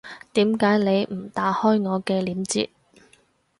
[0.33, 2.71] 點解你唔打開我嘅鏈接